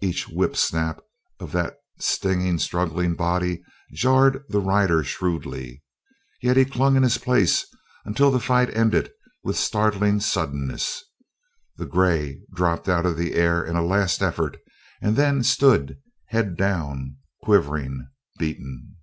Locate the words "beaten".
18.36-18.96